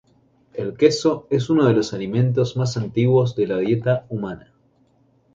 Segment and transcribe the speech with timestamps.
[0.55, 4.51] El queso es uno de los alimentos más antiguos de la dieta humana.